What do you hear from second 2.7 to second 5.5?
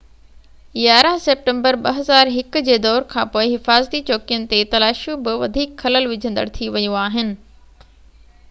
دور کانپوءِ حفاظتي چوڪين تي تلاشيون بہ